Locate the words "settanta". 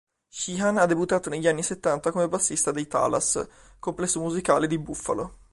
1.61-2.09